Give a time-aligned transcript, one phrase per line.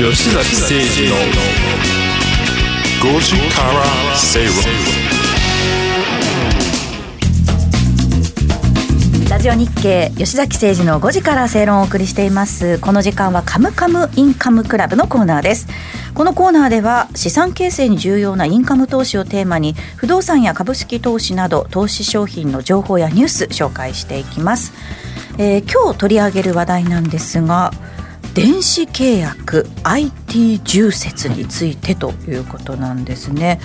[0.00, 1.16] 吉崎誠二の
[3.02, 4.54] 5時から正論
[9.28, 12.78] ラジオ日経吉崎誠二の5時から正論をお送りしています。
[12.78, 15.68] この時間はカムカムインカムクラブのコーナーです。
[16.14, 24.72] このコーナーでは資産形成に重要なインカム投資をテーマに不動産や株式投資など投資商品の情報やニュース紹介していきます、
[25.38, 27.72] えー、今日取り上げる話題なんですが
[28.34, 30.12] 電子契約 IT
[30.64, 33.60] 重説についてということなんですね。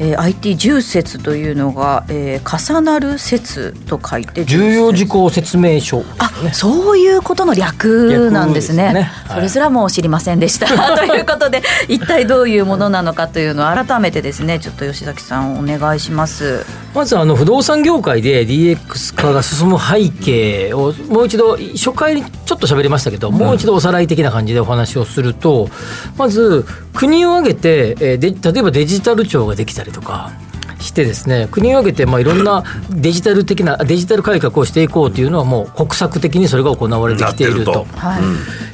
[0.00, 9.02] えー、IT 重説というのが、えー、重なる説と書いて重要事項説明書、ね、あそういうことの略なんですね、ね。
[9.02, 10.66] はい、それすらも知りませんでした。
[10.96, 16.64] ということで一体どういうものなのかというのを改めてですねちょっと吉崎さんお願いします。
[16.94, 25.68] まずあの不動産業界で DX 化が進む背景をもう一度初回にちょっと喋りましたけど、もう一度おさらい的な感じでお話をすると
[26.16, 30.32] まず国を挙げて、えー、で例えばデジタル庁ができたりとか
[30.80, 37.86] してですね国を挙げてまあいろんなデジタル的なデジタル改革をしていこうというのはもう国策的にそれが行われてきていると。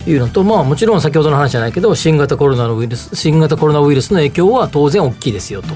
[0.08, 5.74] いうのと、まあ、もちろん先ほどの話じゃないけど新型コロナのウイルス新型コロナウイルスの影響は当然大きいですよと。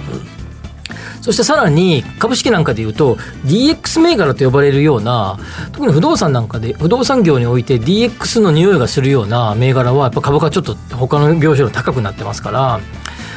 [1.21, 5.39] そしてさらに株式なんかでいうと DX 銘柄と呼ばれるような
[5.73, 12.81] 特に不動産なんかで不動産業において DX の匂いがするような銘柄はやっぱ株価ちょっと他の業種より高くなってますから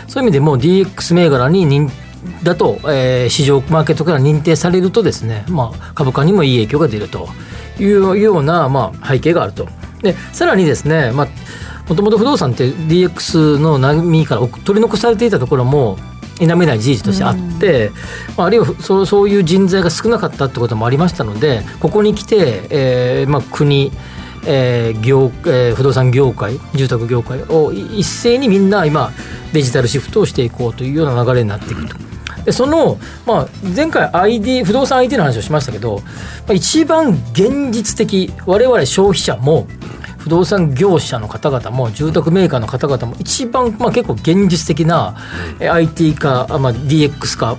[0.08, 1.90] そういう意味でも DX 銘柄に認
[2.44, 7.28] だと、えー、市場マーケットから認定されるとですね、まあ、株価にもいい影響が出ると
[7.80, 9.68] いうような、まあ、背景があると。
[10.02, 11.28] でさらにですね、まあ
[11.88, 15.98] もともと不動産って DX の波から取り残されていたところも
[16.40, 17.92] 否めない事実としてあって、
[18.38, 23.92] うん、あるいはそうそういう人材が少なかったってこともありましたのでここに来て、えーまあ、国
[24.46, 29.12] えー業えー、不動産業界住宅業界を一斉にみんな今
[29.54, 31.96] デジタルシフトをしていこうというような流れになっていくと。
[32.44, 36.04] でその、まあ、前回 ID 不動産 IT の話をしましたけど、ま
[36.50, 39.66] あ、一番現実的我々消費者も
[40.24, 45.18] 不動産業者の方々も住宅メーカーの方々も一番、まあ、結構現実的な
[45.60, 47.58] IT 化、まあ、DX 化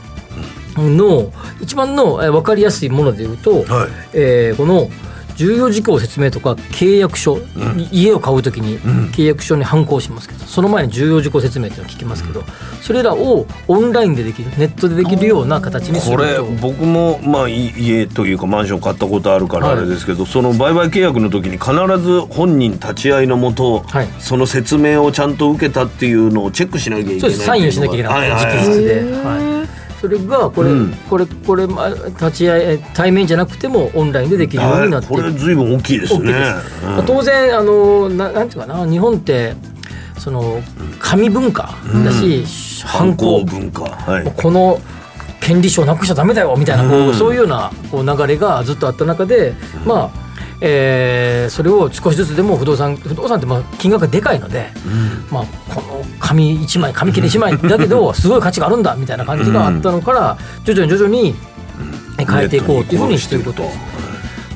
[0.78, 1.30] の
[1.60, 4.88] 一番の分かりやすいものでいうと、はい、えー、この
[5.36, 8.78] 重要事項説明とか契約書、うん、家を買うときに
[9.12, 12.44] 契約書に反抗しますけど、その前に重要事項説明っていうのを聞きますけど、
[12.80, 27.44] それらをオンラインでできるネットでできるような形にするこれ僕も、まあ、家というかマンション買ったことあるからあれですけど、はい、その売買契約の時に必ず本人立ち会いのもと、はい、その説明をちゃんと受けたっていうのをチェックしなきゃいけないそうです。
[27.44, 29.12] サインをしなきゃいけない、はい、直筆で。
[29.12, 29.53] はい
[30.04, 35.09] それがこれ、うん、これこれ立ち会い対面じゃなくてもオンラインでできるようになって。
[35.09, 36.19] これずいぶん大きいです。
[36.19, 36.34] ね。
[36.98, 39.54] うん、当然あのななんていうかな日本って
[40.19, 40.60] その
[40.98, 42.44] 紙文化だし、
[42.84, 44.78] 犯行文化、はい、この
[45.41, 49.54] 権利書なくしちゃダメだよみたいなこう、そういうようなこう流れがずっとあった中で、
[49.87, 50.23] まあ
[50.60, 55.44] えー、それを少しずつでも不動産不動産ってまあ金額がでかいので、うん、まあ、
[55.75, 61.34] この紙1枚紙切れ1枚だけど すごい価値があるんだみたいな感じがあったのから徐々に徐々に
[62.19, 63.62] 変えていこうというふうにしていること。
[63.62, 63.94] です。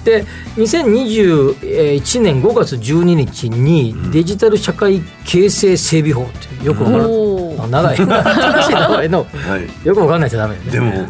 [0.04, 0.24] で
[0.56, 7.96] 2021年5月12日にデジタル社会形成整備法っていうよくわからない長い。
[7.98, 11.06] 新しい名前の、 はい、よくわかんないじゃダメ、ね、でも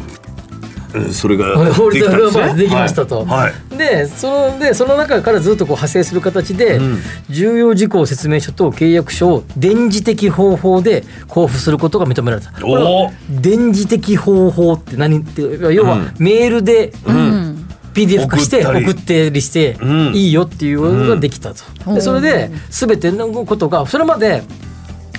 [1.11, 3.25] それが法律ができましたと。
[3.25, 12.51] はい、でそのでその中からずっとこう派生する形で、うん、重要事項説明書と契約書を電磁的方法で交付することが認められた。
[12.51, 15.41] 電磁的方法って何って
[15.73, 17.65] 要はメールで、うん。
[17.91, 19.77] PDF 化して送ってりして
[20.13, 21.93] いいよっていうのができたと。
[21.93, 24.43] でそれで全てのことがそれまで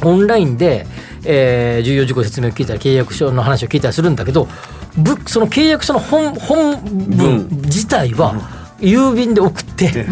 [0.02, 0.86] オンラインで、
[1.24, 4.48] えー、重要事項説明を聞いたり契約書の話を聞いたりするんだけど
[5.26, 8.34] その契約書の本本文自体は、
[8.80, 10.06] 郵便で送って、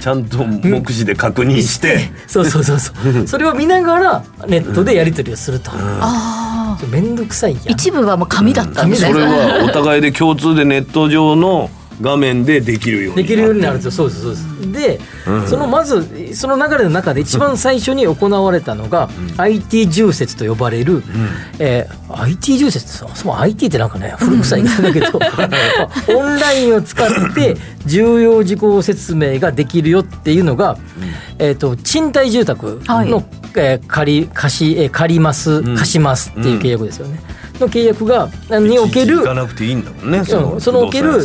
[0.00, 2.92] ちゃんと目視で確認して、そうそうそうそ
[3.22, 3.26] う。
[3.26, 5.70] それを見ながらネットでやり取りをすると。
[5.74, 11.70] ああ面倒くさい一部はもう紙だったんですそれはお互いで共通でネット上の
[12.02, 14.72] 画面でできるようにできるようになるとそうですそうです。
[14.72, 21.02] で、うん、そのまずその流れの中で一番最初に行われたのが、うん、IT 重説と呼ばれる、うん、
[21.58, 25.18] えー、IT 重説ってそもそも IT ってなんかね古臭いんだけど
[26.16, 27.56] オンラインを使って
[27.86, 30.76] 重要事項説明ができるよっていうのが、
[31.38, 33.08] えーと、賃貸住宅の、はい、
[33.56, 37.20] えー、借り貸し、えー、借ります貸しますっていう契約ですよね。
[37.62, 38.28] の契約が
[38.60, 41.24] における行かなくていいんだもんねそのそのおける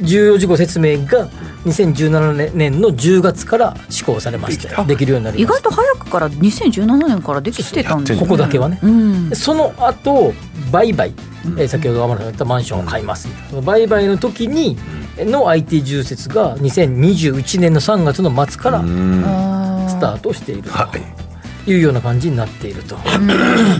[0.00, 1.28] 重要事項説明が
[1.64, 8.20] 2017年の10月から施行されましてできるようになりまし意外と早くから2017年からできてたんですね。
[8.20, 10.32] ここだけはね、うん、その後
[10.70, 11.12] 売買、
[11.56, 14.76] えー、先ほど天野さん言ったマンションを買います、うん、売買の時に
[15.18, 20.68] の IT 重説が2021年の3月の末からスタートしていると。
[20.68, 21.27] い
[21.76, 22.96] うような感じになっていると。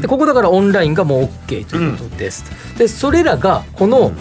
[0.00, 2.44] でここだからオンラインがもう OK ということです。
[2.78, 4.12] でそれらがこの、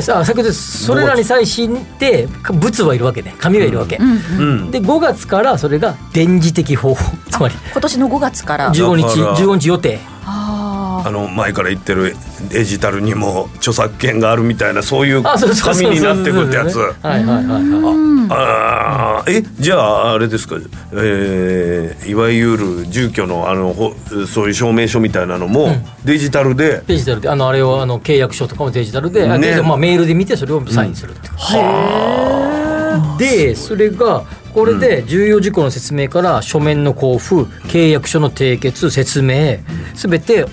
[0.00, 3.34] さ先ほどそれらに際して物はいるわけね。
[3.38, 7.16] 紙はいるわけ、うんうん、で5月からそれが電磁的方法。
[7.30, 8.72] つまり今年の5月から。
[8.72, 9.98] 15日15日予定。
[10.24, 12.14] あの前から言ってる
[12.50, 16.78] デジタルにも著作権があるみたいなそういう紙になってくってやつ。
[16.78, 18.08] はいはいはいはい。
[18.30, 20.56] ああえじゃああれですか、
[20.92, 23.94] えー、いわゆる住居のあのほ
[24.26, 25.68] そういう証明書みたいなのも
[26.04, 27.28] デジタルで、デジタルで。
[27.28, 31.28] あのあれをあの契約書とかもデジタルで、ね、まあメールで見てそれをサインするって。
[31.28, 33.14] う。
[33.14, 39.58] ん、でそれがこれで重要事項の説明から書面の交付契約書の締結説明
[39.94, 40.46] すべて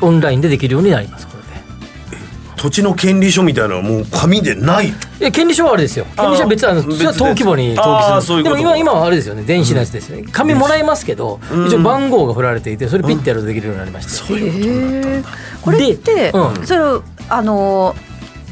[0.00, 1.31] オンラインでできるようになります
[2.62, 6.06] 土地の権利書みたいなのはもう紙でないいや権利書はあれですよ。
[6.16, 8.44] 権利書は別あのそれは登記簿に登記する。
[8.44, 9.42] でも今今はあれですよね。
[9.42, 15.24] 電子のやつですよね、紙もらえますけど、一応番号が振られていてそれピッてやるとできるようになりました、そういう
[15.60, 16.30] これって、
[16.64, 16.82] それ
[17.28, 17.96] あの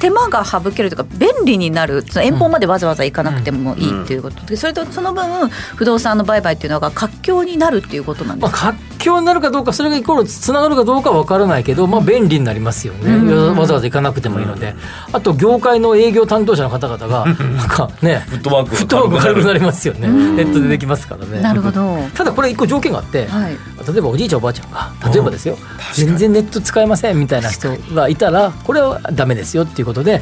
[0.01, 14.75] 手間が省けるというか便利になるその遠方までわざわざ行かなくてもいいっていうことで、それとその分不動産の売買っていうのが活況になるっていうことなんですか、まあ、活況になるかどうかそれがイコールつながるかどうかは分からないけど、まあ、便利になりますよね、うん、わざわざ行かなくてもいいので、
[15.13, 21.41] あと業界の営業担当者の方々がなんかねフットワークフットワーク軽くなりますよね、ネットでできますからね。
[21.41, 21.97] なるほど。
[22.15, 23.57] ただこれ一個条件があって、はい、
[23.87, 25.57] 例えばおじいちゃんおばあちゃんが例えばですよ、
[25.95, 30.21] 全然ネット使えませんみたいな人がいたらこれはダメですよっていうことで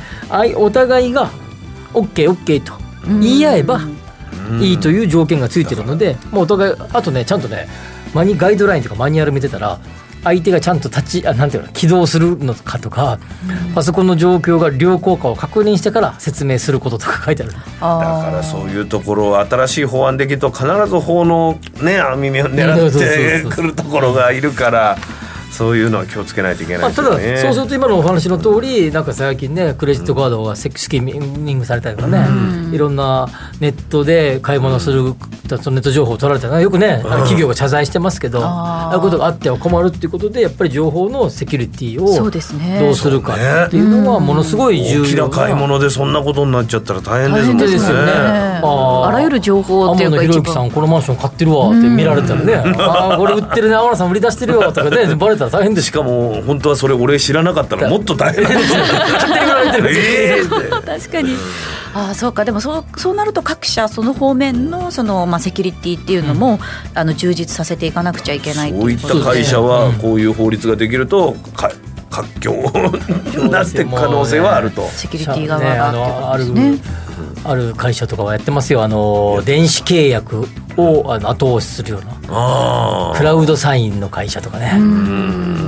[0.56, 1.30] お互いが
[1.94, 2.72] OKOK と
[3.06, 3.80] 言い合えば
[4.60, 7.68] いいという条件がついてるのでもうお互いあとねちゃんとね
[8.14, 9.78] マニガイドラインとかマニュアル見てたら
[10.24, 13.18] 相手がちゃんと立ちあなんていうの起動するのかとか、
[13.68, 17.52] うん、パソコンの状況が良好かを確認してから説明することとか書いてある。
[17.52, 24.98] だからそういうところ新しい法案できると必ず法のね網目を狙ってくるところがいるから。
[25.50, 33.28] そういうのは気をつけないといけない、ね、ただそうすると今のお話の通りなんか最近ねクレジットカードがセスキミングされたりとかね、うん、いろんな
[33.60, 42.06] ネットで買い物する、うん、ネット情報を取られたらよくね、うん、企業が謝罪してますけどああいうことがあっては困るっていうことでやっぱり情報のセキュリティを
[42.80, 43.34] どうするか
[43.66, 47.78] っていうのはものすごい重要な、大きな買い物でそんなことになっちゃったら大変ですね。
[47.78, 48.12] ですよね。
[48.62, 53.76] ああらゆる情報っていうかひろゆきさんこのマンション買ってるわって見られたらね、ああこれ売ってるね。
[53.76, 55.14] 天野さん売り出してるよとかね。
[55.14, 58.84] バレたら大変ですしかも本当はそれ俺知らなかったらもっと大変ですよ。
[59.88, 61.34] えー、確かに。
[61.94, 62.44] ああそうか。
[62.44, 66.58] でもそうそうなると各社その方面のその、まあ、セキュリティっていうのも、うん、
[66.98, 71.72] あの充実させていかなくちゃいけないそういった会社はこういう法律ができるとか
[72.22, 74.88] 活況になっていく可能性はあると。
[74.88, 77.08] セキュリティ側がってことですね。
[77.44, 78.82] ある会社とかはやってますよ。
[78.82, 83.12] あの電子契約をあの後押しするような。
[83.16, 84.78] クラウドサインの会社とかね。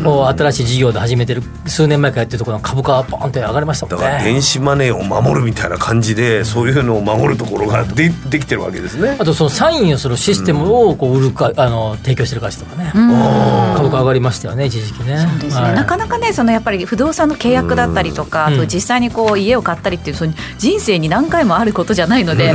[0.01, 4.05] もう新しい事業で始めてる数年前からやってるところの株価がポンって上がりましたもんね。
[4.05, 9.17] だから電子マネーを守るみたいな感じでそういうのを守るところがで できてるわけですね。
[9.19, 15.19] あとそのサインをするシステムをこう売るかあの提供してる会社とかね株価上がりましたよね一時期ね。
[15.19, 22.53] そうですね、はい、なかなかねそのやっぱり不動産の契約だったりとかあと実際にこう家を買ったりっていうその人生に何回もあることじゃないので、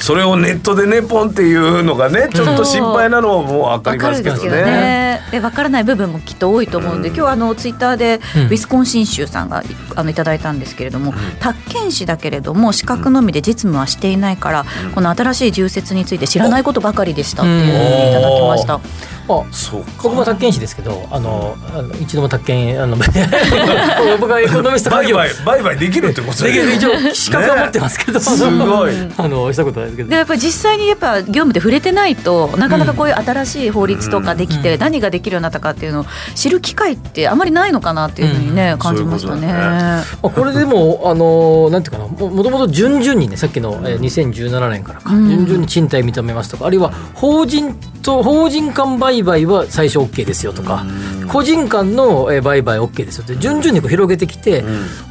[0.00, 4.64] それをネットでねポンっていうのがねちょっと心配なのはもう分かりますけどね。
[4.64, 5.04] ね。
[5.30, 9.62] で分からない部分もきっと多いと思うんで、うん、今日あのツイッターでウィスコンシン州さんが
[9.96, 18.80] あのいただいたんですけれども、うん、宅建士だけれども資格のみで実務はしていないから、うん、この新しい重説について知らないことばかりでしたっていうふうにいただきました。
[19.28, 22.96] あそう僕も宅建士ですけどあの、あの一度も宅建あの
[24.20, 28.92] 僕はエコノミスト売買売買できるってことできる一応資格は持ってますけど、ね、すごい。
[29.16, 30.10] あのしたことないですけど。
[30.10, 39.44] でやっぱり実際にやっぱ業務で触れてないとなかなかこういう新しい法律とかできて、何ができるようになったかっていうのを知る機会ってあまりないのかなっていうふうにね、感じましたね。
[39.44, 40.02] ね。
[40.20, 50.84] これでもあのなんていうかなもともと順々にねさっきの、えー、2017年からか、順々に賃貸認めますとかあるいは法人と法人間売買は最初 OK ですよとか
[51.28, 54.64] 個人間の売買 OK ですよって順々にこう広げてきて、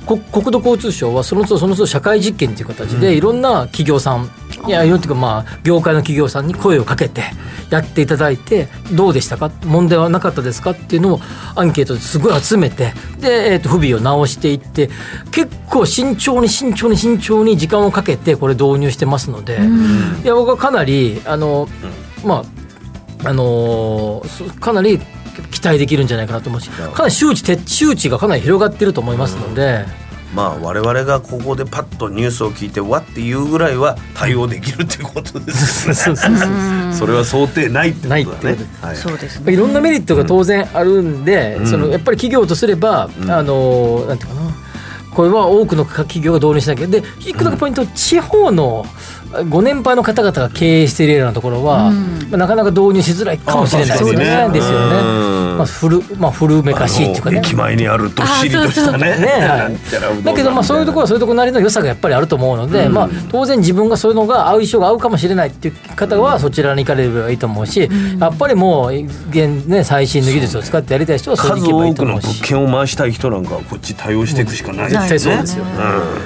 [0.08, 4.30] 国土交通省はその都度その都度社会実験という形でいろんな企業さん
[4.68, 7.24] いやいうかまあ業界の企業さんに声をかけて
[7.70, 9.50] やっていただいてどうでしたか？
[9.66, 10.72] 問題はなかったですか？
[10.72, 11.20] っていうのを
[11.56, 14.90] アンケートですごい集めてで、えー、と不備を直していって
[15.32, 19.60] 結構慎重に慎重に慎重に時間をかけてこれ導入してますので、
[20.24, 21.68] いや僕はかなりあの、
[22.24, 22.63] まあ
[23.26, 24.24] あの
[24.60, 25.00] かなり
[25.52, 29.86] 期待できるんじゃないかなと思うしかなり周知周知がかなり広がってると思いますので。
[30.34, 35.94] まあ我々がここでパッとニュースを聞いてわっていうぐらいは対応できるっていうことですね。
[36.94, 38.58] それは想定ないってことだね。
[38.82, 39.54] はい、そうですね。
[39.54, 44.52] いろんなメリットが当然あるんで、うん、そのやっぱり企業とすれば、うん、あのなんていうかな。
[45.14, 48.84] これは多くの企業が導入しなきゃで一個だけポイント、うん、地方の
[49.50, 54.50] ご年配の方々が経営しているようなところは、うん、まあ、なかなか導入しづらいかもしれないですよね。
[54.54, 55.34] ですよね。
[55.54, 57.40] まあ古まあ古めかしいっていうかね。
[57.40, 59.18] 駅前にあるどっしりとしたね。
[59.18, 68.92] ね はい、だけどまあそういうところはそういうところなりの良さがやっぱりあると思うので、うん、まあ当然自分がそういうのが合う衣装が合うかもしれないっていう方はそちらに行かれればいいと思うし、うん、やっぱりもう
[69.30, 72.24] 現ね最新の技術を使ってやりたい人はそれに行けばいいと思うし。
[72.26, 75.38] 数多くの物件を回したい人なんかはこっち対応していくしかないですね。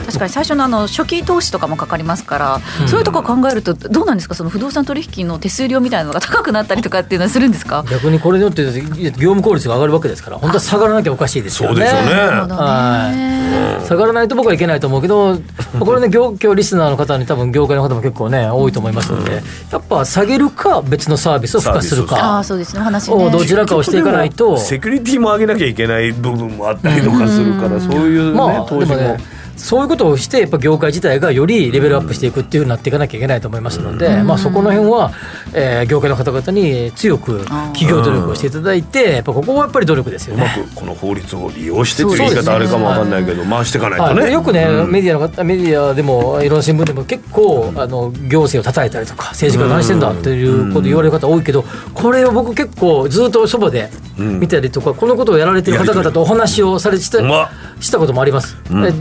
[0.05, 2.61] 確かに最初のあの初期投資とかもかかりますから、
[2.97, 4.33] そういうところ考えるとどうなんですか？
[4.33, 7.85] その不動産取引の手数料みたいなのが高くなったりとかっていうのはするんですか？
[7.91, 11.75] 逆にこれによって業務効率が上がるわけですから本当は下がらなきゃおかしいですよね。
[11.75, 12.01] そうですよ
[12.47, 12.53] ね。
[12.53, 13.85] はい。
[13.87, 15.37] 下がらないと僕はいけないと思うけど
[15.79, 22.81] これね業況リスナーの方に多分業界の方も結構ね多いと思いますので、やっぱ下げるか別のサービスを付加するかあそうですね。
[22.81, 23.29] 話ね。
[23.31, 24.57] どちらかをしていかないと。
[24.57, 29.17] セキュリティも上げなきゃいけない部分もあったりとかするから、そういうね、まあ、投資も。
[29.57, 35.11] ねそういうことをして、やっぱ業界自体がよりレベルアップしていくっていうふうになっていかなきゃいけないと思いますので、まあ、そこの辺は、
[35.53, 40.65] えー、業界の方々に強く企業努力をしていただいて、やっぱここはやっぱり努力ですよね。
[40.75, 44.31] この法律を利用してっていう言い方あれかもわかんないけど、回していかないとね。
[44.31, 58.57] よくね、メディアの方、メディアでも、いろんな新聞でも結構、あの行政を叩いたりとか、政治家何してんだっていうこと言われる方多いけど、これを僕結構ずっとそばで見たりとか、このことをやられてる方々とお話をされてしたこともあります。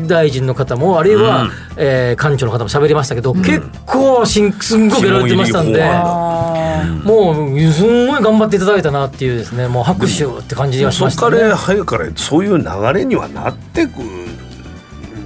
[0.07, 5.85] 大臣の方もあるいはは、うん、えー、館長の方も喋りましたけど、うん、結構しんすんごくやられてましたんで、
[7.05, 11.37] もうすんごい頑張っていただいたなっていうですねもう拍手って感じがしましたね。
[11.37, 13.93] そこから早からそういう流れにはなってく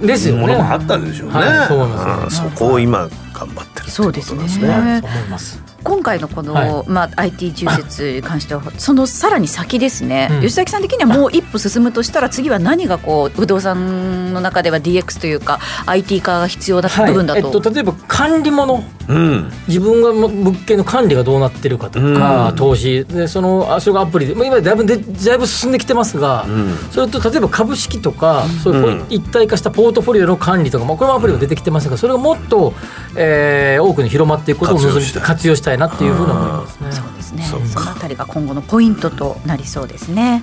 [0.05, 0.41] ですよね。
[0.41, 1.33] ものもあったんでしょうね。
[1.35, 4.47] はい、そうなんです、ね、そこを今頑張ってるってことですね。
[4.47, 5.70] そう思います。
[5.83, 23.05] 今回のこの、はい、まあ、IT 重説に関してはそのさらに先ですね、うん、吉崎さん的にはもう一歩進むとしたら次は何がこう不動産の中では DX というか IT 化が必要な部分だと、はい、えっと、例えば管理物、うん、自分が物件の管理がどうなってるかとか、うん、投資。
[23.05, 26.45] でそのあそれがアプリで、まあ、今だいぶでだいぶ進んできてますが、
[26.91, 32.73] それと例えば株式とかそういう一体化したポートフォリオの管理とか、まあ、これもアプリが出てきてますがそれがもっと、
[33.15, 36.91] えー、多くに広まっていくことを望み活用したいなっていうふうに思いますね。
[36.91, 37.43] そうですね。
[37.43, 40.41] そのあたりが今後のポイントとなりそうですね。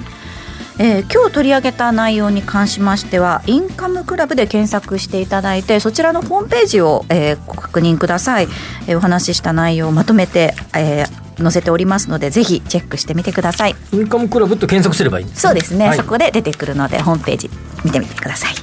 [0.81, 8.49] えー、今日取り上げた内容に関しましてはインカムクラブで検索していただいてそちらのホームページを、えー、ご確認ください、
[8.87, 13.75] えー、お話しした内容をまとめて、えー、載せておりますのでぜひチェックしてみてください。
[13.93, 17.51] インカムクラブと検索すればいいんです、ね、そうですね、はい、そこで出てくるのでホームページ
[17.85, 18.55] 見てみてください、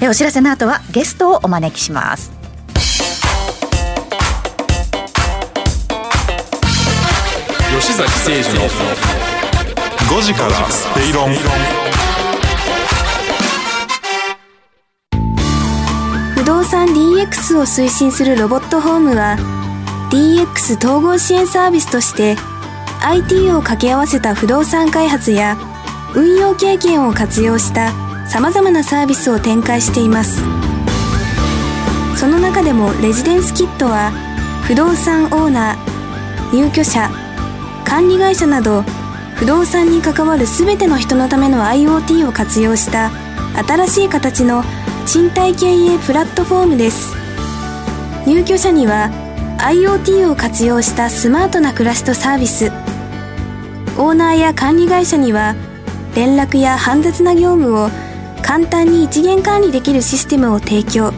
[0.00, 2.32] えー、お知らせの後はゲストをお招きします。
[7.80, 9.23] 吉崎誠二の
[10.14, 11.32] 5時からスペイロン。
[16.36, 19.36] 不動産 DX を推進するロボットホームは
[20.12, 22.36] DX 統合支援サービスとして
[23.02, 25.56] IT を掛け合わせた不動産開発や
[26.14, 27.90] 運用経験を活用した
[28.28, 30.40] さまざまなサービスを展開しています。
[32.16, 34.12] その中でもレジデンスキットは
[34.62, 37.10] 不動産オーナー入居者
[37.84, 38.84] 管理会社など
[39.36, 43.10] 不動産に関わる全ての人のための IoT を活用した
[43.66, 44.62] 新しい形の
[45.06, 47.14] 賃貸経営プラットフォームです。
[48.26, 49.10] 入居者には
[49.58, 52.72] IoT を活用したスマートな暮らしとサービス。
[53.96, 55.54] オーナーや管理会社には
[56.14, 57.90] 連絡や煩雑な業務を
[58.42, 61.12] 簡単に一元管理できるシステムを提供。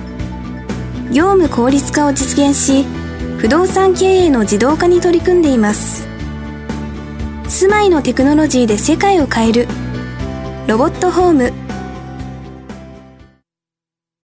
[1.12, 2.84] 業務効率化を実現し
[3.38, 6.15] 不動産経営の自動化に取り組んでいます。
[7.48, 9.68] 住まいのテクノロジーで世界を変える。
[10.66, 11.52] ロボットホーム